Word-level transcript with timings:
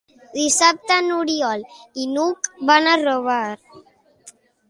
Dissabte 0.35 0.95
n'Oriol 1.09 1.65
i 2.03 2.07
n'Hug 2.15 2.49
van 2.71 2.91
a 2.93 2.97
Rugat. 3.05 4.35